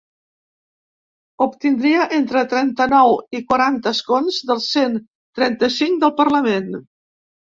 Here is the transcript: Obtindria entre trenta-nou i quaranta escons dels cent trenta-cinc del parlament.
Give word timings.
Obtindria 1.45 2.07
entre 2.19 2.41
trenta-nou 2.53 3.13
i 3.39 3.41
quaranta 3.53 3.93
escons 3.97 4.39
dels 4.53 4.65
cent 4.79 4.97
trenta-cinc 5.41 6.01
del 6.05 6.15
parlament. 6.23 6.73